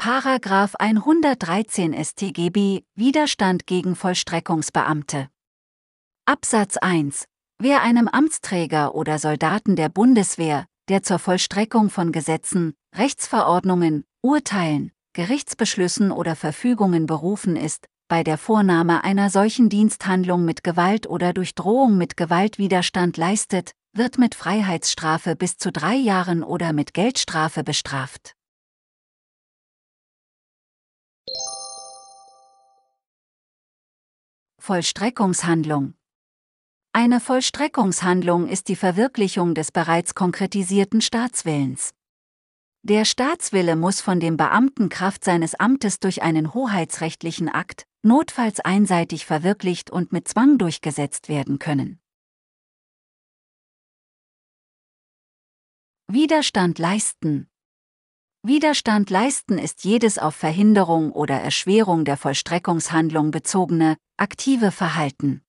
Paragraph 0.00 0.76
113 0.76 1.92
StGB 1.92 2.84
Widerstand 2.94 3.66
gegen 3.66 3.94
Vollstreckungsbeamte. 3.94 5.28
Absatz 6.24 6.78
1. 6.78 7.26
Wer 7.58 7.82
einem 7.82 8.08
Amtsträger 8.08 8.94
oder 8.94 9.18
Soldaten 9.18 9.76
der 9.76 9.90
Bundeswehr, 9.90 10.64
der 10.88 11.02
zur 11.02 11.18
Vollstreckung 11.18 11.90
von 11.90 12.12
Gesetzen, 12.12 12.72
Rechtsverordnungen, 12.96 14.04
Urteilen, 14.22 14.90
Gerichtsbeschlüssen 15.12 16.12
oder 16.12 16.34
Verfügungen 16.34 17.04
berufen 17.04 17.56
ist, 17.56 17.84
bei 18.08 18.24
der 18.24 18.38
Vornahme 18.38 19.04
einer 19.04 19.28
solchen 19.28 19.68
Diensthandlung 19.68 20.46
mit 20.46 20.64
Gewalt 20.64 21.08
oder 21.08 21.34
durch 21.34 21.54
Drohung 21.54 21.98
mit 21.98 22.16
Gewalt 22.16 22.56
Widerstand 22.56 23.18
leistet, 23.18 23.72
wird 23.92 24.16
mit 24.16 24.34
Freiheitsstrafe 24.34 25.36
bis 25.36 25.58
zu 25.58 25.70
drei 25.70 25.96
Jahren 25.96 26.42
oder 26.42 26.72
mit 26.72 26.94
Geldstrafe 26.94 27.62
bestraft. 27.62 28.34
Vollstreckungshandlung 34.60 35.94
Eine 36.92 37.18
Vollstreckungshandlung 37.20 38.46
ist 38.46 38.68
die 38.68 38.76
Verwirklichung 38.76 39.54
des 39.54 39.72
bereits 39.72 40.14
konkretisierten 40.14 41.00
Staatswillens. 41.00 41.94
Der 42.82 43.06
Staatswille 43.06 43.74
muss 43.74 44.02
von 44.02 44.20
dem 44.20 44.36
Beamten 44.36 44.90
Kraft 44.90 45.24
seines 45.24 45.54
Amtes 45.54 45.98
durch 45.98 46.20
einen 46.20 46.52
hoheitsrechtlichen 46.52 47.48
Akt, 47.48 47.86
notfalls 48.02 48.60
einseitig 48.60 49.24
verwirklicht 49.24 49.90
und 49.90 50.12
mit 50.12 50.28
Zwang 50.28 50.58
durchgesetzt 50.58 51.30
werden 51.30 51.58
können. 51.58 51.98
Widerstand 56.06 56.78
leisten 56.78 57.49
Widerstand 58.42 59.10
leisten 59.10 59.58
ist 59.58 59.84
jedes 59.84 60.18
auf 60.18 60.34
Verhinderung 60.34 61.12
oder 61.12 61.34
Erschwerung 61.34 62.06
der 62.06 62.16
Vollstreckungshandlung 62.16 63.30
bezogene, 63.30 63.98
aktive 64.16 64.70
Verhalten. 64.70 65.42